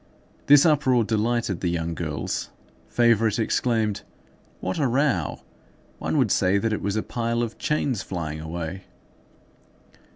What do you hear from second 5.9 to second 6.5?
One would